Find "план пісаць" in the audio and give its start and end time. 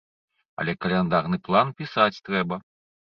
1.49-2.21